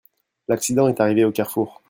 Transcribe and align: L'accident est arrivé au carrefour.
L'accident 0.47 0.87
est 0.87 0.99
arrivé 0.99 1.23
au 1.25 1.31
carrefour. 1.31 1.79